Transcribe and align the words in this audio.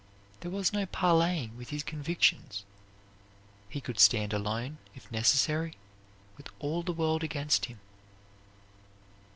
There 0.39 0.49
was 0.49 0.73
no 0.73 0.87
parleying 0.87 1.55
with 1.55 1.69
his 1.69 1.83
convictions. 1.83 2.65
He 3.69 3.79
could 3.79 3.99
stand 3.99 4.33
alone, 4.33 4.79
if 4.95 5.11
necessary, 5.11 5.75
with 6.37 6.49
all 6.57 6.81
the 6.81 6.91
world 6.91 7.23
against 7.23 7.65
him. 7.65 7.79